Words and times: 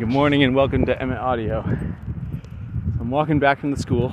Good 0.00 0.08
morning 0.08 0.42
and 0.44 0.54
welcome 0.54 0.86
to 0.86 0.98
Emmett 0.98 1.18
Audio. 1.18 1.60
I'm 1.60 3.10
walking 3.10 3.38
back 3.38 3.60
from 3.60 3.70
the 3.70 3.76
school 3.76 4.10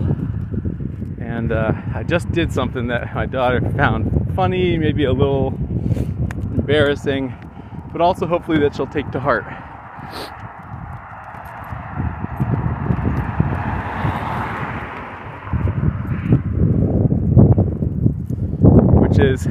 and 1.17 1.53
uh, 1.53 1.71
I 1.95 2.03
just 2.03 2.29
did 2.33 2.51
something 2.51 2.87
that 2.87 3.15
my 3.15 3.25
daughter 3.25 3.61
found 3.61 4.33
funny, 4.35 4.77
maybe 4.77 5.05
a 5.05 5.13
little 5.13 5.57
embarrassing, 6.57 7.33
but 7.93 8.01
also 8.01 8.27
hopefully 8.27 8.59
that 8.59 8.75
she'll 8.75 8.85
take 8.85 9.09
to 9.11 9.21
heart. 9.21 9.45
Which 19.09 19.19
is 19.19 19.47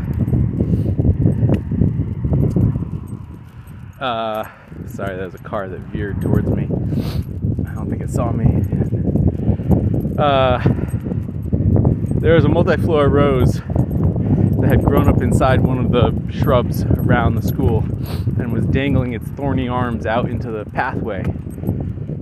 uh, 3.99 4.45
sorry, 4.97 5.15
there 5.15 5.27
was 5.27 5.35
a 5.35 5.39
car 5.39 5.69
that 5.69 5.79
veered 5.81 6.23
towards 6.23 6.49
me. 6.49 6.63
I 7.69 7.75
don't 7.75 7.91
think 7.91 8.01
it 8.01 8.09
saw 8.09 8.33
me. 8.33 8.47
Uh, 10.19 10.59
there 12.19 12.35
was 12.35 12.47
a 12.47 12.49
multiflora 12.49 13.11
rose 13.11 13.61
that 14.59 14.69
had 14.69 14.83
grown 14.83 15.07
up 15.07 15.21
inside 15.21 15.61
one 15.61 15.79
of 15.79 15.93
the 15.93 16.33
shrubs 16.33 16.83
around 16.85 17.35
the 17.35 17.43
school 17.43 17.81
and 18.39 18.55
was 18.55 18.65
dangling 18.65 19.13
its 19.13 19.29
thorny 19.29 19.69
arms 19.69 20.07
out 20.07 20.31
into 20.31 20.51
the 20.51 20.65
pathway, 20.65 21.23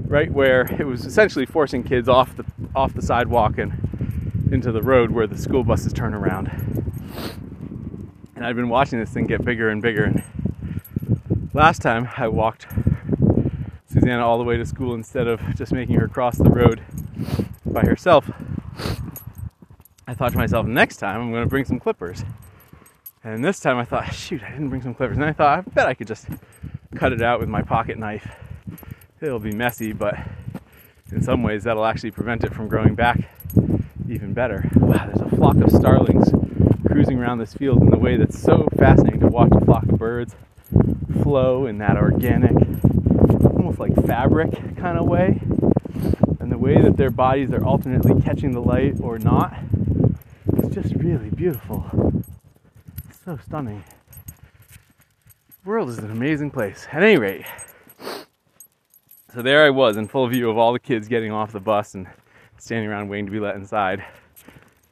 right 0.09 0.33
where 0.33 0.63
it 0.63 0.85
was 0.85 1.07
essentially 1.07 1.47
forcing 1.47 1.85
kids 1.85 2.09
off 2.09 2.37
the 2.37 2.45
off 2.75 2.93
the 2.95 3.03
sidewalk 3.03 3.57
and 3.57 4.49
into 4.51 4.73
the 4.73 4.83
road 4.83 5.13
where 5.13 5.29
the 5.29 5.39
school 5.39 5.63
buses 5.63 5.93
turn 5.93 6.13
around. 6.13 6.49
And 8.35 8.45
I've 8.45 8.57
been 8.57 8.69
watching 8.69 8.99
this 8.99 9.11
thing 9.11 9.27
get 9.27 9.45
bigger 9.45 9.69
and 9.69 9.81
bigger. 9.81 10.03
And 10.03 10.25
last 11.55 11.83
time 11.83 12.09
I 12.17 12.27
walked 12.27 12.67
Susanna 13.87 14.27
all 14.27 14.39
the 14.39 14.45
way 14.45 14.57
to 14.57 14.67
school 14.67 14.93
instead 14.93 15.29
of 15.29 15.41
just 15.55 15.73
making 15.73 15.95
her 16.01 16.09
cross 16.09 16.37
the 16.37 16.51
road 16.51 16.83
by 17.65 17.83
herself. 17.83 18.29
I 20.07 20.15
thought 20.15 20.33
to 20.33 20.39
myself, 20.39 20.67
next 20.67 20.97
time 20.97 21.21
I'm 21.21 21.31
going 21.31 21.45
to 21.45 21.49
bring 21.49 21.65
some 21.65 21.79
clippers. 21.79 22.25
And 23.23 23.43
this 23.43 23.61
time 23.61 23.79
I 23.79 23.85
thought, 23.85 24.13
shoot, 24.13 24.43
I 24.43 24.51
didn't 24.51 24.69
bring 24.69 24.83
some 24.83 24.95
clippers. 24.95 25.17
And 25.17 25.25
I 25.25 25.33
thought, 25.33 25.59
I 25.59 25.63
bet 25.63 25.87
I 25.87 25.95
could 25.95 26.09
just 26.09 26.27
cut 26.97 27.13
it 27.13 27.23
out 27.23 27.39
with 27.39 27.49
my 27.49 27.63
pocket 27.63 27.99
knife. 27.99 28.29
It'll 29.21 29.39
be 29.39 29.53
messy, 29.53 29.93
but 29.93 30.17
in 31.11 31.23
some 31.23 31.43
ways 31.43 31.65
that'll 31.65 31.87
actually 31.87 32.11
prevent 32.11 32.45
it 32.45 32.53
from 32.53 32.69
growing 32.69 32.95
back 32.97 33.31
even 34.09 34.35
better. 34.35 34.69
Wow, 34.75 35.07
there's 35.07 35.21
a 35.21 35.37
flock 35.37 35.57
of 35.57 35.71
starlings 35.71 36.31
cruising 36.87 37.19
around 37.19 37.39
this 37.39 37.55
field 37.55 37.81
in 37.81 37.91
the 37.91 37.99
way 37.99 38.17
that's 38.17 38.39
so 38.39 38.69
fascinating 38.77 39.21
to 39.21 39.29
watch 39.29 39.51
a 39.53 39.65
flock 39.65 39.85
of 39.85 39.99
birds 39.99 40.35
flow 41.23 41.67
in 41.67 41.79
that 41.79 41.97
organic, 41.97 42.53
almost 43.57 43.79
like 43.79 43.95
fabric 44.07 44.77
kind 44.77 44.99
of 44.99 45.07
way. 45.07 45.41
And 46.41 46.53
the 46.53 46.59
way 46.59 46.81
that 46.81 46.97
their 46.97 47.11
bodies 47.11 47.51
are 47.53 47.65
alternately 47.65 48.21
catching 48.23 48.53
the 48.53 48.61
light 48.61 48.97
or 49.01 49.19
not 49.19 49.55
it's 50.75 50.75
just 50.75 50.95
really 50.97 51.31
beautiful. 51.31 51.85
so 53.25 53.39
stunning. 53.39 53.83
The 55.63 55.71
world 55.71 55.89
is 55.89 55.99
an 55.99 56.11
amazing 56.11 56.51
place. 56.51 56.87
At 56.93 57.03
any 57.03 57.17
rate, 57.17 57.45
so 59.35 59.43
there 59.43 59.65
I 59.65 59.71
was 59.71 59.97
in 59.97 60.07
full 60.07 60.27
view 60.29 60.51
of 60.51 60.59
all 60.59 60.73
the 60.73 60.79
kids 60.79 61.09
getting 61.09 61.33
off 61.33 61.53
the 61.53 61.61
bus 61.61 61.95
and 61.95 62.07
standing 62.59 62.89
around 62.89 63.09
waiting 63.09 63.27
to 63.27 63.33
be 63.33 63.41
let 63.41 63.57
inside, 63.57 64.05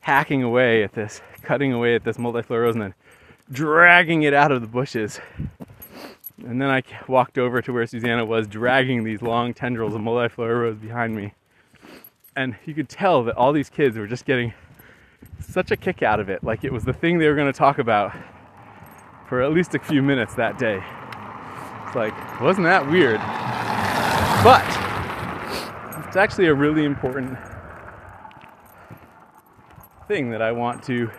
hacking 0.00 0.42
away 0.42 0.82
at 0.82 0.92
this, 0.92 1.20
cutting 1.42 1.72
away 1.72 1.94
at 1.94 2.04
this 2.04 2.16
multiflora 2.16 2.62
rose 2.62 2.74
and 2.74 2.82
then 2.82 2.94
dragging 3.50 4.22
it 4.22 4.34
out 4.34 4.50
of 4.50 4.60
the 4.60 4.66
bushes. 4.66 5.20
And 6.44 6.60
then 6.60 6.70
I 6.70 6.82
walked 7.06 7.38
over 7.38 7.62
to 7.62 7.72
where 7.72 7.86
Susanna 7.86 8.24
was, 8.24 8.48
dragging 8.48 9.04
these 9.04 9.22
long 9.22 9.54
tendrils 9.54 9.94
of 9.94 10.00
multiflora 10.00 10.60
rose 10.60 10.76
behind 10.76 11.14
me. 11.14 11.34
And 12.34 12.56
you 12.64 12.74
could 12.74 12.88
tell 12.88 13.22
that 13.24 13.36
all 13.36 13.52
these 13.52 13.70
kids 13.70 13.96
were 13.96 14.06
just 14.06 14.24
getting 14.24 14.52
such 15.40 15.70
a 15.70 15.76
kick 15.76 16.02
out 16.02 16.18
of 16.18 16.28
it. 16.28 16.42
Like 16.42 16.64
it 16.64 16.72
was 16.72 16.84
the 16.84 16.92
thing 16.92 17.18
they 17.18 17.28
were 17.28 17.36
going 17.36 17.52
to 17.52 17.56
talk 17.56 17.78
about 17.78 18.12
for 19.28 19.42
at 19.42 19.52
least 19.52 19.74
a 19.74 19.78
few 19.78 20.02
minutes 20.02 20.34
that 20.34 20.58
day. 20.58 20.82
It's 21.86 21.96
like, 21.96 22.40
wasn't 22.40 22.64
that 22.64 22.90
weird? 22.90 23.20
But 24.42 24.64
it's 26.06 26.16
actually 26.16 26.46
a 26.46 26.54
really 26.54 26.84
important 26.84 27.38
thing 30.08 30.30
that 30.30 30.42
I 30.42 30.50
want 30.52 30.82
to 30.84 31.10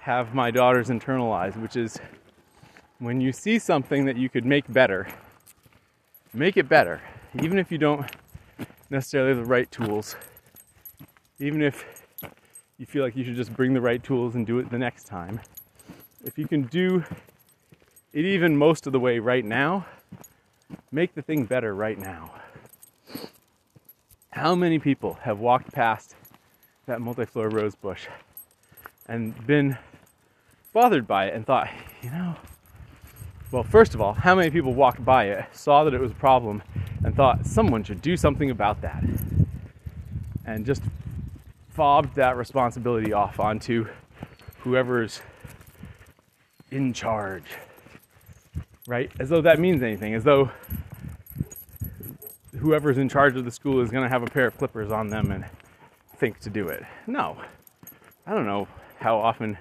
have 0.00 0.34
my 0.34 0.50
daughters 0.50 0.88
internalize, 0.88 1.56
which 1.56 1.76
is 1.76 2.00
when 3.02 3.20
you 3.20 3.32
see 3.32 3.58
something 3.58 4.04
that 4.04 4.16
you 4.16 4.28
could 4.28 4.44
make 4.44 4.72
better, 4.72 5.08
make 6.32 6.56
it 6.56 6.68
better. 6.68 7.02
Even 7.42 7.58
if 7.58 7.72
you 7.72 7.76
don't 7.76 8.08
necessarily 8.90 9.34
have 9.34 9.44
the 9.44 9.50
right 9.50 9.68
tools, 9.72 10.14
even 11.40 11.62
if 11.62 11.84
you 12.78 12.86
feel 12.86 13.02
like 13.02 13.16
you 13.16 13.24
should 13.24 13.34
just 13.34 13.52
bring 13.54 13.74
the 13.74 13.80
right 13.80 14.04
tools 14.04 14.36
and 14.36 14.46
do 14.46 14.60
it 14.60 14.70
the 14.70 14.78
next 14.78 15.04
time. 15.04 15.40
If 16.24 16.38
you 16.38 16.46
can 16.46 16.62
do 16.66 17.04
it 18.12 18.24
even 18.24 18.56
most 18.56 18.86
of 18.86 18.92
the 18.92 19.00
way 19.00 19.18
right 19.18 19.44
now, 19.44 19.84
make 20.92 21.12
the 21.16 21.22
thing 21.22 21.44
better 21.44 21.74
right 21.74 21.98
now. 21.98 22.32
How 24.30 24.54
many 24.54 24.78
people 24.78 25.14
have 25.22 25.40
walked 25.40 25.72
past 25.72 26.14
that 26.86 27.00
multiflora 27.00 27.52
rose 27.52 27.74
bush 27.74 28.06
and 29.08 29.44
been 29.44 29.76
bothered 30.72 31.08
by 31.08 31.26
it 31.26 31.34
and 31.34 31.44
thought, 31.44 31.68
you 32.00 32.10
know, 32.10 32.36
well, 33.52 33.62
first 33.62 33.94
of 33.94 34.00
all, 34.00 34.14
how 34.14 34.34
many 34.34 34.50
people 34.50 34.72
walked 34.72 35.04
by 35.04 35.26
it, 35.26 35.44
saw 35.52 35.84
that 35.84 35.92
it 35.92 36.00
was 36.00 36.10
a 36.10 36.14
problem, 36.14 36.62
and 37.04 37.14
thought 37.14 37.46
someone 37.46 37.84
should 37.84 38.00
do 38.00 38.16
something 38.16 38.50
about 38.50 38.80
that? 38.80 39.04
And 40.46 40.64
just 40.64 40.82
fobbed 41.68 42.16
that 42.16 42.36
responsibility 42.36 43.12
off 43.12 43.38
onto 43.38 43.86
whoever's 44.60 45.20
in 46.70 46.94
charge, 46.94 47.44
right? 48.86 49.12
As 49.20 49.28
though 49.28 49.42
that 49.42 49.58
means 49.58 49.82
anything, 49.82 50.14
as 50.14 50.24
though 50.24 50.50
whoever's 52.58 52.96
in 52.96 53.08
charge 53.08 53.36
of 53.36 53.44
the 53.44 53.50
school 53.50 53.80
is 53.82 53.90
going 53.90 54.02
to 54.02 54.08
have 54.08 54.22
a 54.22 54.26
pair 54.26 54.46
of 54.46 54.56
clippers 54.56 54.90
on 54.90 55.08
them 55.08 55.30
and 55.30 55.44
think 56.16 56.38
to 56.40 56.48
do 56.48 56.68
it. 56.68 56.82
No. 57.06 57.36
I 58.26 58.32
don't 58.32 58.46
know 58.46 58.66
how 58.98 59.18
often 59.18 59.58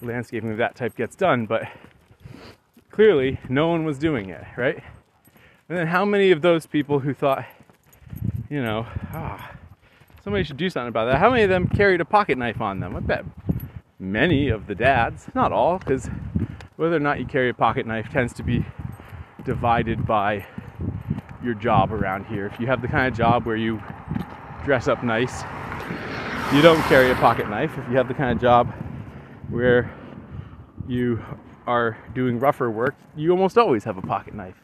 landscaping 0.00 0.52
of 0.52 0.58
that 0.58 0.74
type 0.74 0.96
gets 0.96 1.16
done, 1.16 1.44
but 1.44 1.64
clearly 2.90 3.40
no 3.48 3.68
one 3.68 3.84
was 3.84 3.98
doing 3.98 4.30
it, 4.30 4.44
right? 4.56 4.82
And 5.68 5.78
then 5.78 5.86
how 5.86 6.04
many 6.04 6.30
of 6.30 6.42
those 6.42 6.66
people 6.66 7.00
who 7.00 7.14
thought, 7.14 7.44
you 8.48 8.62
know, 8.62 8.86
ah, 9.12 9.52
Somebody 10.22 10.44
should 10.44 10.58
do 10.58 10.68
something 10.68 10.88
about 10.88 11.06
that. 11.06 11.18
How 11.18 11.30
many 11.30 11.44
of 11.44 11.48
them 11.48 11.66
carried 11.66 12.02
a 12.02 12.04
pocket 12.04 12.36
knife 12.36 12.60
on 12.60 12.80
them? 12.80 12.94
I 12.94 13.00
bet 13.00 13.24
many 13.98 14.50
of 14.50 14.66
the 14.66 14.74
dads, 14.74 15.26
not 15.34 15.50
all, 15.50 15.78
because 15.78 16.10
whether 16.76 16.94
or 16.94 17.00
not 17.00 17.18
you 17.18 17.24
carry 17.24 17.48
a 17.48 17.54
pocket 17.54 17.86
knife 17.86 18.10
tends 18.10 18.34
to 18.34 18.42
be 18.42 18.64
divided 19.46 20.06
by 20.06 20.46
your 21.42 21.54
job 21.54 21.90
around 21.90 22.26
here. 22.26 22.44
If 22.44 22.60
you 22.60 22.66
have 22.66 22.82
the 22.82 22.88
kind 22.88 23.10
of 23.10 23.16
job 23.16 23.46
where 23.46 23.56
you 23.56 23.82
dress 24.62 24.88
up 24.88 25.02
nice, 25.02 25.42
you 26.52 26.60
don't 26.60 26.82
carry 26.82 27.10
a 27.10 27.14
pocket 27.14 27.48
knife. 27.48 27.72
If 27.78 27.88
you 27.88 27.96
have 27.96 28.08
the 28.08 28.14
kind 28.14 28.30
of 28.30 28.40
job 28.42 28.70
where 29.48 29.90
you 30.86 31.24
are 31.66 31.96
doing 32.14 32.38
rougher 32.38 32.70
work, 32.70 32.94
you 33.16 33.30
almost 33.30 33.58
always 33.58 33.84
have 33.84 33.98
a 33.98 34.02
pocket 34.02 34.34
knife 34.34 34.60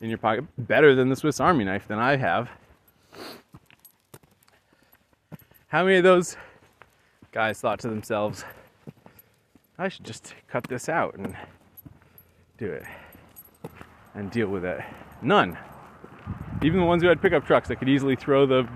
in 0.00 0.08
your 0.08 0.18
pocket. 0.18 0.44
Better 0.58 0.94
than 0.94 1.08
the 1.08 1.16
Swiss 1.16 1.40
Army 1.40 1.64
knife 1.64 1.88
than 1.88 1.98
I 1.98 2.16
have. 2.16 2.50
How 5.68 5.84
many 5.84 5.96
of 5.96 6.04
those 6.04 6.36
guys 7.30 7.60
thought 7.60 7.78
to 7.80 7.88
themselves, 7.88 8.44
I 9.78 9.88
should 9.88 10.04
just 10.04 10.34
cut 10.48 10.64
this 10.64 10.88
out 10.88 11.14
and 11.14 11.34
do 12.58 12.70
it 12.70 12.84
and 14.14 14.30
deal 14.30 14.48
with 14.48 14.64
it? 14.64 14.80
None. 15.22 15.56
Even 16.62 16.80
the 16.80 16.86
ones 16.86 17.02
who 17.02 17.08
had 17.08 17.22
pickup 17.22 17.46
trucks 17.46 17.68
that 17.68 17.76
could 17.76 17.88
easily 17.88 18.16
throw 18.16 18.44
the, 18.44 18.68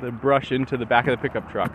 the 0.00 0.10
brush 0.10 0.52
into 0.52 0.76
the 0.76 0.86
back 0.86 1.06
of 1.06 1.18
the 1.18 1.22
pickup 1.22 1.50
truck. 1.50 1.72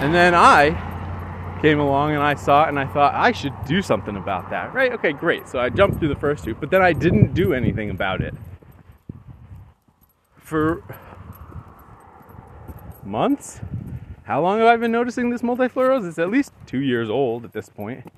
And 0.00 0.14
then 0.14 0.32
I 0.32 0.87
came 1.60 1.80
along 1.80 2.12
and 2.12 2.22
I 2.22 2.34
saw 2.34 2.64
it 2.64 2.68
and 2.68 2.78
I 2.78 2.86
thought 2.86 3.14
I 3.14 3.32
should 3.32 3.54
do 3.66 3.82
something 3.82 4.16
about 4.16 4.50
that. 4.50 4.72
Right? 4.72 4.92
Okay, 4.92 5.12
great. 5.12 5.48
So 5.48 5.58
I 5.58 5.68
jumped 5.68 5.98
through 5.98 6.08
the 6.08 6.16
first 6.20 6.44
two, 6.44 6.54
but 6.54 6.70
then 6.70 6.82
I 6.82 6.92
didn't 6.92 7.34
do 7.34 7.54
anything 7.54 7.90
about 7.90 8.20
it. 8.20 8.34
For 10.36 10.82
months. 13.04 13.60
How 14.24 14.42
long 14.42 14.58
have 14.58 14.68
I 14.68 14.76
been 14.76 14.92
noticing 14.92 15.30
this 15.30 15.42
multiflora 15.42 15.88
rose? 15.88 16.04
It's 16.04 16.18
at 16.18 16.30
least 16.30 16.52
two 16.66 16.80
years 16.80 17.08
old 17.08 17.44
at 17.44 17.52
this 17.52 17.68
point. 17.68 18.12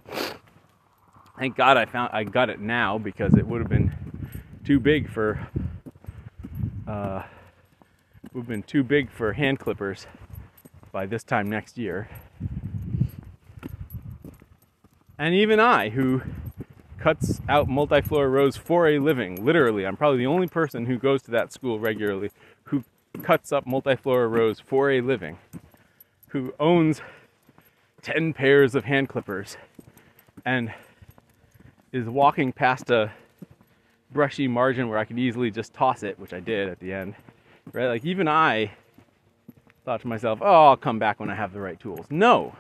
Thank 1.38 1.56
God 1.56 1.76
I 1.76 1.86
found 1.86 2.10
I 2.12 2.24
got 2.24 2.50
it 2.50 2.60
now 2.60 2.98
because 2.98 3.34
it 3.34 3.46
would 3.46 3.60
have 3.60 3.70
been 3.70 3.94
too 4.64 4.78
big 4.78 5.08
for 5.08 5.48
uh, 6.86 7.22
would 8.32 8.40
have 8.40 8.48
been 8.48 8.62
too 8.62 8.82
big 8.82 9.10
for 9.10 9.32
hand 9.32 9.58
clippers 9.58 10.06
by 10.92 11.06
this 11.06 11.22
time 11.22 11.48
next 11.48 11.78
year. 11.78 12.08
And 15.20 15.34
even 15.34 15.60
I, 15.60 15.90
who 15.90 16.22
cuts 16.98 17.42
out 17.46 17.68
multiflora 17.68 18.32
rose 18.32 18.56
for 18.56 18.88
a 18.88 18.98
living. 18.98 19.44
Literally, 19.44 19.86
I'm 19.86 19.94
probably 19.94 20.16
the 20.16 20.26
only 20.26 20.46
person 20.46 20.86
who 20.86 20.96
goes 20.96 21.20
to 21.24 21.30
that 21.32 21.52
school 21.52 21.78
regularly 21.78 22.30
who 22.64 22.84
cuts 23.22 23.52
up 23.52 23.66
multiflora 23.66 24.30
rose 24.30 24.60
for 24.60 24.90
a 24.90 25.02
living, 25.02 25.36
who 26.28 26.54
owns 26.58 27.02
10 28.00 28.32
pairs 28.32 28.74
of 28.74 28.84
hand 28.84 29.10
clippers 29.10 29.58
and 30.46 30.72
is 31.92 32.06
walking 32.06 32.50
past 32.50 32.90
a 32.90 33.12
brushy 34.10 34.48
margin 34.48 34.88
where 34.88 34.96
I 34.96 35.04
could 35.04 35.18
easily 35.18 35.50
just 35.50 35.74
toss 35.74 36.02
it, 36.02 36.18
which 36.18 36.32
I 36.32 36.40
did 36.40 36.70
at 36.70 36.80
the 36.80 36.94
end. 36.94 37.14
Right? 37.74 37.88
Like 37.88 38.06
even 38.06 38.26
I 38.26 38.70
thought 39.84 40.00
to 40.00 40.08
myself, 40.08 40.38
"Oh, 40.40 40.68
I'll 40.68 40.78
come 40.78 40.98
back 40.98 41.20
when 41.20 41.28
I 41.28 41.34
have 41.34 41.52
the 41.52 41.60
right 41.60 41.78
tools." 41.78 42.06
No. 42.08 42.54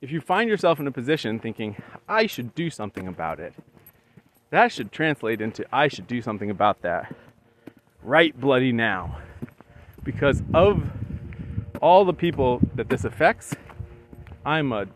If 0.00 0.12
you 0.12 0.20
find 0.20 0.48
yourself 0.48 0.78
in 0.78 0.86
a 0.86 0.92
position 0.92 1.40
thinking, 1.40 1.76
"I 2.08 2.26
should 2.26 2.54
do 2.54 2.70
something 2.70 3.08
about 3.08 3.40
it." 3.40 3.52
That 4.50 4.70
should 4.70 4.92
translate 4.92 5.40
into 5.40 5.66
I 5.72 5.88
should 5.88 6.06
do 6.06 6.22
something 6.22 6.50
about 6.50 6.82
that 6.82 7.14
right 8.02 8.38
bloody 8.38 8.72
now. 8.72 9.18
Because 10.04 10.42
of 10.54 10.88
all 11.82 12.04
the 12.04 12.12
people 12.12 12.60
that 12.74 12.88
this 12.88 13.04
affects, 13.04 13.56
I'm 14.46 14.72
a 14.72 14.86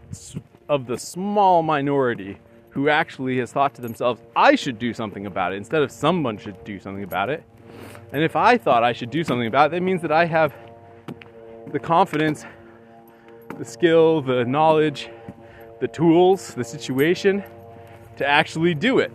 of 0.68 0.86
the 0.86 0.96
small 0.96 1.62
minority 1.62 2.38
who 2.70 2.88
actually 2.88 3.38
has 3.38 3.52
thought 3.52 3.74
to 3.74 3.82
themselves, 3.82 4.22
I 4.34 4.54
should 4.54 4.78
do 4.78 4.94
something 4.94 5.26
about 5.26 5.52
it 5.52 5.56
instead 5.56 5.82
of 5.82 5.90
someone 5.90 6.38
should 6.38 6.62
do 6.64 6.78
something 6.78 7.04
about 7.04 7.28
it. 7.28 7.42
And 8.12 8.22
if 8.22 8.36
I 8.36 8.56
thought 8.56 8.84
I 8.84 8.92
should 8.92 9.10
do 9.10 9.24
something 9.24 9.48
about 9.48 9.66
it, 9.66 9.70
that 9.72 9.82
means 9.82 10.00
that 10.02 10.12
I 10.12 10.26
have 10.26 10.54
the 11.72 11.78
confidence, 11.78 12.46
the 13.58 13.64
skill, 13.64 14.22
the 14.22 14.44
knowledge, 14.44 15.10
the 15.80 15.88
tools, 15.88 16.54
the 16.54 16.64
situation 16.64 17.42
to 18.16 18.26
actually 18.26 18.74
do 18.74 18.98
it, 18.98 19.12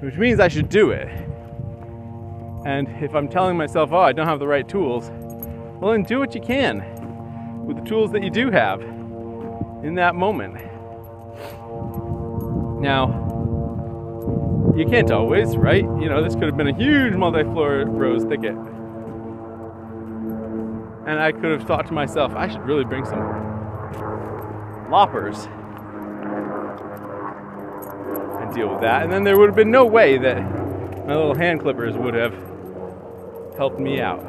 which 0.00 0.16
means 0.16 0.40
I 0.40 0.48
should 0.48 0.68
do 0.68 0.90
it. 0.90 1.08
And 2.66 2.88
if 3.02 3.14
I'm 3.14 3.28
telling 3.28 3.56
myself, 3.56 3.92
oh, 3.92 3.98
I 3.98 4.12
don't 4.12 4.26
have 4.26 4.38
the 4.38 4.46
right 4.46 4.68
tools, 4.68 5.10
well, 5.80 5.92
then 5.92 6.02
do 6.02 6.18
what 6.18 6.34
you 6.34 6.40
can 6.40 7.64
with 7.64 7.76
the 7.76 7.84
tools 7.84 8.12
that 8.12 8.22
you 8.22 8.30
do 8.30 8.50
have 8.50 8.80
in 8.80 9.94
that 9.96 10.14
moment. 10.14 10.54
Now, 12.80 13.26
you 14.76 14.86
can't 14.86 15.10
always, 15.10 15.56
right? 15.56 15.82
You 15.82 16.08
know, 16.08 16.22
this 16.22 16.34
could 16.34 16.44
have 16.44 16.56
been 16.56 16.68
a 16.68 16.76
huge 16.76 17.14
multiflora 17.14 17.86
rose 17.88 18.24
thicket. 18.24 18.56
And 21.08 21.18
I 21.18 21.32
could 21.32 21.50
have 21.58 21.62
thought 21.66 21.86
to 21.86 21.94
myself, 21.94 22.34
I 22.34 22.48
should 22.48 22.60
really 22.66 22.84
bring 22.84 23.06
some 23.06 23.18
loppers 24.90 25.46
and 28.42 28.54
deal 28.54 28.68
with 28.68 28.82
that. 28.82 29.04
And 29.04 29.10
then 29.10 29.24
there 29.24 29.38
would 29.38 29.48
have 29.48 29.56
been 29.56 29.70
no 29.70 29.86
way 29.86 30.18
that 30.18 30.36
my 31.06 31.16
little 31.16 31.34
hand 31.34 31.62
clippers 31.62 31.96
would 31.96 32.12
have 32.12 32.34
helped 33.56 33.80
me 33.80 34.02
out. 34.02 34.20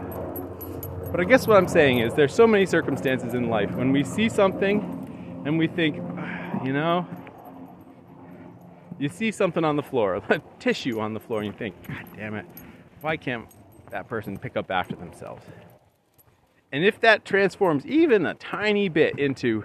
But 1.12 1.20
I 1.20 1.26
guess 1.26 1.48
what 1.48 1.58
I'm 1.58 1.68
saying 1.68 2.00
is 2.00 2.14
there's 2.14 2.34
so 2.34 2.48
many 2.48 2.66
circumstances 2.66 3.34
in 3.34 3.50
life 3.50 3.76
when 3.76 3.92
we 3.92 4.06
see 4.06 4.30
something 4.30 5.44
and 5.46 5.58
we 5.58 5.68
think, 5.68 6.02
ah, 6.18 6.64
you 6.64 6.72
know, 6.72 7.06
you 9.00 9.10
see 9.10 9.32
something 9.32 9.66
on 9.66 9.76
the 9.76 9.84
floor, 9.84 10.16
a 10.30 10.42
tissue 10.60 11.02
on 11.02 11.14
the 11.14 11.20
floor, 11.20 11.40
and 11.42 11.48
you 11.48 11.60
think, 11.60 11.76
God 11.86 12.06
damn 12.16 12.36
it, 12.36 12.46
why 13.02 13.18
can't 13.18 13.48
that 13.92 14.08
person 14.08 14.38
pick 14.38 14.56
up 14.56 14.72
after 14.72 14.96
themselves? 14.96 15.44
And 16.72 16.86
if 16.86 17.00
that 17.02 17.26
transforms 17.26 17.86
even 17.86 18.26
a 18.26 18.36
tiny 18.36 18.90
bit 18.90 19.18
into, 19.18 19.64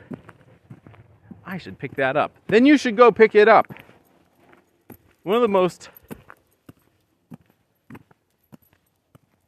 I 1.44 1.58
should 1.58 1.78
pick 1.78 1.96
that 1.96 2.16
up, 2.16 2.32
then 2.48 2.64
you 2.64 2.78
should 2.78 2.96
go 2.96 3.12
pick 3.12 3.34
it 3.34 3.48
up. 3.48 3.72
One 5.22 5.36
of 5.36 5.42
the 5.42 5.48
most 5.48 5.90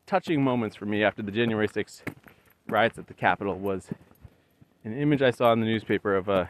touching 0.06 0.42
moments 0.42 0.76
for 0.76 0.86
me 0.86 1.02
after 1.02 1.22
the 1.22 1.32
January 1.32 1.68
6th 1.68 2.02
riots 2.68 2.98
at 2.98 3.06
the 3.06 3.14
Capitol 3.14 3.58
was 3.58 3.88
an 4.84 4.96
image 4.96 5.22
I 5.22 5.30
saw 5.30 5.52
in 5.52 5.60
the 5.60 5.66
newspaper 5.66 6.14
of 6.14 6.28
a 6.28 6.48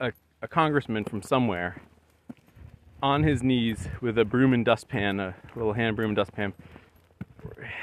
a, 0.00 0.12
a 0.42 0.48
congressman 0.48 1.04
from 1.04 1.22
somewhere 1.22 1.80
on 3.02 3.22
his 3.22 3.42
knees 3.42 3.88
with 4.00 4.18
a 4.18 4.24
broom 4.24 4.52
and 4.52 4.64
dustpan, 4.64 5.20
a 5.20 5.34
little 5.54 5.72
hand 5.72 5.96
broom 5.96 6.10
and 6.10 6.16
dustpan. 6.16 6.52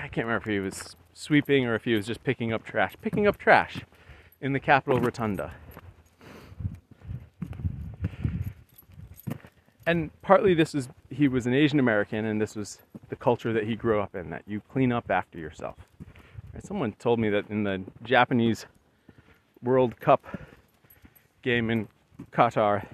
I 0.04 0.08
can't 0.08 0.28
remember 0.28 0.38
if 0.38 0.46
he 0.46 0.60
was 0.60 0.96
sweeping 1.14 1.66
or 1.66 1.76
if 1.76 1.86
he 1.86 1.94
was 1.94 2.06
just 2.06 2.24
picking 2.24 2.52
up 2.52 2.66
trash. 2.66 2.96
Picking 3.02 3.28
up 3.28 3.38
trash 3.38 3.82
in 4.42 4.54
the 4.54 4.60
Capitol 4.60 5.00
Rotunda. 5.00 5.54
And 9.88 10.10
partly 10.22 10.54
this 10.54 10.74
is 10.76 10.90
he 11.10 11.28
was 11.28 11.46
an 11.46 11.54
Asian 11.54 11.80
American 11.80 12.26
and 12.26 12.42
this 12.42 12.56
was 12.56 12.80
the 13.10 13.16
culture 13.16 13.54
that 13.54 13.66
he 13.66 13.76
grew 13.76 14.00
up 14.02 14.16
in 14.16 14.30
that 14.32 14.44
you 14.48 14.62
clean 14.72 14.92
up 14.92 15.10
after 15.10 15.38
yourself. 15.38 15.76
Someone 16.64 16.94
told 16.94 17.20
me 17.20 17.30
that 17.30 17.50
in 17.50 17.64
the 17.64 17.84
Japanese 18.04 18.66
World 19.62 20.00
Cup 20.00 20.26
game 21.42 21.70
in 21.70 21.88
Qatar, 22.32 22.88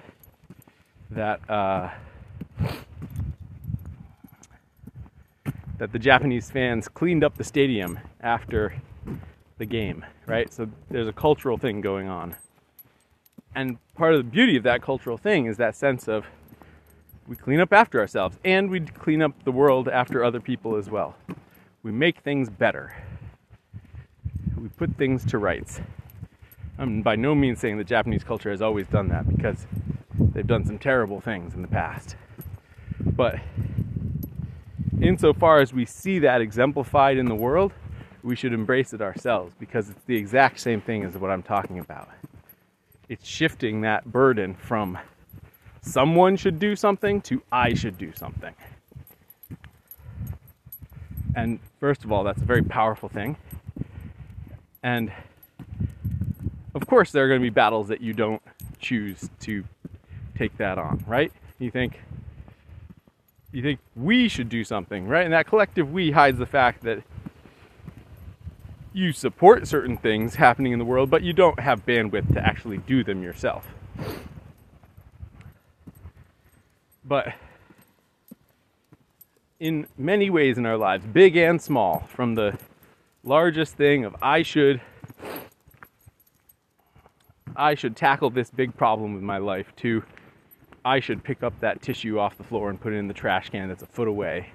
that 1.10 1.48
uh, 1.48 1.90
that 5.82 5.90
the 5.90 5.98
Japanese 5.98 6.48
fans 6.48 6.86
cleaned 6.86 7.24
up 7.24 7.36
the 7.36 7.42
stadium 7.42 7.98
after 8.20 8.72
the 9.58 9.66
game, 9.66 10.06
right? 10.26 10.52
So 10.52 10.68
there's 10.88 11.08
a 11.08 11.12
cultural 11.12 11.58
thing 11.58 11.80
going 11.80 12.06
on. 12.06 12.36
And 13.56 13.78
part 13.96 14.14
of 14.14 14.18
the 14.18 14.30
beauty 14.30 14.56
of 14.56 14.62
that 14.62 14.80
cultural 14.80 15.18
thing 15.18 15.46
is 15.46 15.56
that 15.56 15.74
sense 15.74 16.06
of 16.06 16.24
we 17.26 17.34
clean 17.34 17.58
up 17.58 17.72
after 17.72 17.98
ourselves 17.98 18.38
and 18.44 18.70
we 18.70 18.78
clean 18.82 19.22
up 19.22 19.32
the 19.42 19.50
world 19.50 19.88
after 19.88 20.22
other 20.22 20.38
people 20.38 20.76
as 20.76 20.88
well. 20.88 21.16
We 21.82 21.90
make 21.90 22.20
things 22.20 22.48
better. 22.48 22.94
We 24.56 24.68
put 24.68 24.96
things 24.96 25.24
to 25.32 25.38
rights. 25.38 25.80
I'm 26.78 27.02
by 27.02 27.16
no 27.16 27.34
means 27.34 27.58
saying 27.58 27.78
that 27.78 27.88
Japanese 27.88 28.22
culture 28.22 28.52
has 28.52 28.62
always 28.62 28.86
done 28.86 29.08
that 29.08 29.28
because 29.28 29.66
they've 30.16 30.46
done 30.46 30.64
some 30.64 30.78
terrible 30.78 31.20
things 31.20 31.54
in 31.54 31.62
the 31.62 31.66
past. 31.66 32.14
But 33.04 33.40
insofar 35.02 35.60
as 35.60 35.72
we 35.72 35.84
see 35.84 36.20
that 36.20 36.40
exemplified 36.40 37.18
in 37.18 37.26
the 37.26 37.34
world, 37.34 37.72
we 38.22 38.36
should 38.36 38.52
embrace 38.52 38.92
it 38.92 39.02
ourselves 39.02 39.54
because 39.58 39.90
it's 39.90 40.04
the 40.06 40.16
exact 40.16 40.60
same 40.60 40.80
thing 40.80 41.04
as 41.04 41.14
what 41.14 41.30
I'm 41.30 41.42
talking 41.42 41.80
about. 41.80 42.08
It's 43.08 43.26
shifting 43.26 43.80
that 43.82 44.10
burden 44.10 44.54
from 44.54 44.98
someone 45.80 46.36
should 46.36 46.58
do 46.58 46.76
something 46.76 47.20
to 47.22 47.42
I 47.50 47.74
should 47.74 47.98
do 47.98 48.12
something. 48.14 48.54
And 51.34 51.58
first 51.80 52.04
of 52.04 52.12
all, 52.12 52.24
that's 52.24 52.40
a 52.40 52.44
very 52.44 52.62
powerful 52.62 53.08
thing. 53.08 53.36
And 54.82 55.12
of 56.74 56.86
course, 56.86 57.10
there 57.10 57.24
are 57.24 57.28
going 57.28 57.40
to 57.40 57.44
be 57.44 57.50
battles 57.50 57.88
that 57.88 58.00
you 58.00 58.12
don't 58.12 58.42
choose 58.78 59.28
to 59.40 59.64
take 60.36 60.56
that 60.58 60.78
on, 60.78 61.02
right? 61.06 61.32
You 61.58 61.70
think 61.70 62.00
you 63.52 63.62
think 63.62 63.80
we 63.94 64.28
should 64.28 64.48
do 64.48 64.64
something, 64.64 65.06
right? 65.06 65.24
And 65.24 65.32
that 65.32 65.46
collective 65.46 65.92
we 65.92 66.10
hides 66.10 66.38
the 66.38 66.46
fact 66.46 66.82
that 66.82 67.02
you 68.94 69.12
support 69.12 69.66
certain 69.68 69.96
things 69.96 70.34
happening 70.34 70.72
in 70.72 70.78
the 70.78 70.84
world, 70.84 71.10
but 71.10 71.22
you 71.22 71.32
don't 71.32 71.60
have 71.60 71.86
bandwidth 71.86 72.32
to 72.34 72.44
actually 72.44 72.78
do 72.78 73.04
them 73.04 73.22
yourself. 73.22 73.66
But 77.04 77.34
in 79.60 79.86
many 79.96 80.30
ways 80.30 80.58
in 80.58 80.66
our 80.66 80.76
lives, 80.76 81.04
big 81.06 81.36
and 81.36 81.60
small, 81.60 82.00
from 82.08 82.34
the 82.34 82.58
largest 83.24 83.76
thing 83.76 84.04
of 84.04 84.16
I 84.20 84.42
should 84.42 84.80
I 87.54 87.74
should 87.74 87.96
tackle 87.96 88.30
this 88.30 88.50
big 88.50 88.74
problem 88.76 89.12
with 89.12 89.22
my 89.22 89.36
life 89.38 89.74
to 89.76 90.02
I 90.84 90.98
should 90.98 91.22
pick 91.22 91.42
up 91.42 91.60
that 91.60 91.80
tissue 91.80 92.18
off 92.18 92.36
the 92.36 92.42
floor 92.42 92.68
and 92.68 92.80
put 92.80 92.92
it 92.92 92.96
in 92.96 93.06
the 93.06 93.14
trash 93.14 93.50
can 93.50 93.68
that's 93.68 93.82
a 93.82 93.86
foot 93.86 94.08
away. 94.08 94.50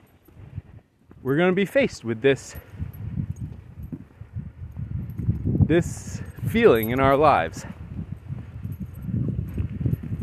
We're 1.23 1.37
going 1.37 1.51
to 1.51 1.55
be 1.55 1.65
faced 1.65 2.03
with 2.03 2.21
this 2.21 2.55
this 5.45 6.21
feeling 6.47 6.91
in 6.91 6.99
our 6.99 7.17
lives. 7.17 7.65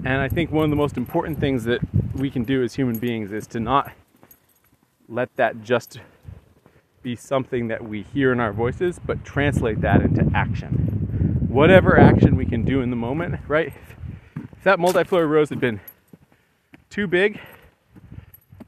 And 0.04 0.20
I 0.20 0.28
think 0.28 0.50
one 0.50 0.64
of 0.64 0.70
the 0.70 0.76
most 0.76 0.96
important 0.96 1.40
things 1.40 1.64
that 1.64 1.80
we 2.14 2.30
can 2.30 2.44
do 2.44 2.62
as 2.62 2.75
human 2.75 2.99
beings 2.99 3.32
is 3.32 3.46
to 3.49 3.61
not 3.61 3.92
let 5.08 5.34
that 5.37 5.62
just 5.62 6.00
be 7.02 7.16
something 7.16 7.68
that 7.68 7.84
we 7.84 8.02
hear 8.02 8.32
in 8.32 8.40
our 8.40 8.52
voices, 8.52 8.99
but 9.04 9.25
translate 9.25 9.80
that 9.82 10.02
into 10.02 10.30
action. 10.34 11.46
Whatever 11.49 11.99
action 11.99 12.37
we 12.37 12.46
can 12.46 12.64
do 12.64 12.80
in 12.80 12.90
the 12.90 12.96
moment, 12.96 13.40
right? 13.46 13.73
If 14.37 14.64
that 14.64 14.78
multiflora 14.78 15.28
rose 15.28 15.50
had 15.50 15.61
been 15.61 15.80
too 16.94 17.08
big 17.08 17.40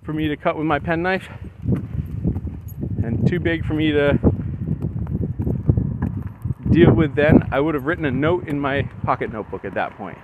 for 0.02 0.12
me 0.12 0.26
to 0.26 0.36
cut 0.36 0.56
with 0.56 0.66
my 0.66 0.80
penknife, 0.80 1.28
and 3.04 3.24
too 3.28 3.38
big 3.38 3.64
for 3.64 3.74
me 3.74 3.92
to 3.92 4.18
deal 6.72 6.92
with 6.92 7.14
then, 7.14 7.48
I 7.52 7.60
would 7.60 7.76
have 7.76 7.84
written 7.84 8.04
a 8.04 8.10
note 8.10 8.48
in 8.48 8.58
my 8.58 8.82
pocket 9.04 9.32
notebook 9.32 9.64
at 9.64 9.74
that 9.74 9.96
point 9.96 10.18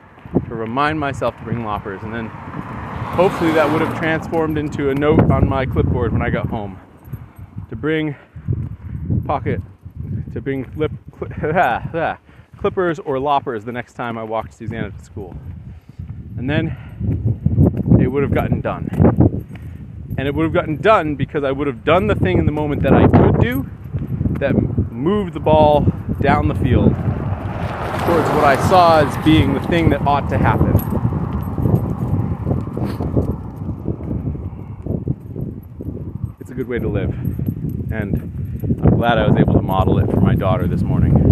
to 0.49 0.55
remind 0.57 0.99
myself 0.99 1.39
to 1.39 1.45
bring 1.45 1.65
loppers. 1.65 2.03
And 2.03 2.13
then 2.13 2.27
hopefully 2.27 3.53
that 3.53 3.71
would 3.71 3.81
have 3.83 3.97
transformed 3.97 4.59
into 4.59 4.91
a 4.91 4.95
note 4.97 5.31
on 5.31 5.49
my 5.49 5.65
clipboard 5.65 6.13
when 6.13 6.23
I 6.23 6.31
got 6.31 6.47
home 6.47 6.81
to 7.69 7.77
bring 7.77 8.17
pocket, 9.27 9.61
to 10.33 10.41
bring 10.41 10.69
lip, 10.75 10.91
clippers 12.59 12.99
or 12.99 13.21
loppers 13.21 13.65
the 13.65 13.71
next 13.71 13.93
time 13.93 14.19
I 14.19 14.25
walked 14.25 14.55
Susanna 14.55 14.91
to 14.91 15.05
school. 15.05 15.37
And 16.37 16.51
then 16.51 16.77
it 18.03 18.11
would 18.11 18.23
have 18.23 18.35
gotten 18.35 18.61
done. 18.61 18.89
And 20.19 20.29
it 20.29 20.35
would 20.35 20.45
have 20.45 20.53
gotten 20.53 20.77
done 20.77 21.15
because 21.15 21.45
I 21.45 21.53
would 21.53 21.67
have 21.67 21.85
done 21.85 22.07
the 22.07 22.15
thing 22.15 22.39
in 22.39 22.47
the 22.47 22.53
moment 22.53 22.83
that 22.83 22.93
I 22.93 23.07
could 23.07 23.41
do 23.41 23.69
that 24.41 24.55
moved 24.93 25.35
the 25.35 25.41
ball 25.41 25.87
down 26.21 26.49
the 26.49 26.55
field 26.55 26.91
towards 26.91 28.29
what 28.31 28.45
I 28.45 28.57
saw 28.69 29.07
as 29.07 29.25
being 29.25 29.55
the 29.55 29.61
thing 29.61 29.91
that 29.91 30.03
ought 30.03 30.29
to 30.31 30.39
happen. 30.39 30.73
It's 36.41 36.51
a 36.51 36.55
good 36.55 36.69
way 36.69 36.79
to 36.79 36.89
live. 36.89 37.11
And 37.93 38.81
I'm 38.83 38.97
glad 38.97 39.19
I 39.19 39.27
was 39.27 39.37
able 39.37 39.55
to 39.55 39.63
model 39.63 39.99
it 39.99 40.11
for 40.11 40.21
my 40.21 40.35
daughter 40.35 40.67
this 40.67 40.83
morning. 40.83 41.29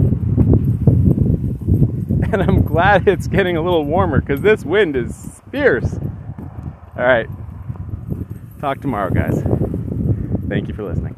And 2.32 2.42
I'm 2.42 2.62
glad 2.62 3.08
it's 3.08 3.26
getting 3.26 3.56
a 3.56 3.60
little 3.60 3.84
warmer 3.84 4.20
because 4.20 4.40
this 4.40 4.64
wind 4.64 4.94
is 4.94 5.42
fierce. 5.50 5.98
All 6.96 7.04
right. 7.04 7.28
Talk 8.60 8.80
tomorrow, 8.80 9.10
guys. 9.10 9.42
Thank 10.48 10.68
you 10.68 10.74
for 10.74 10.82
listening. 10.82 11.16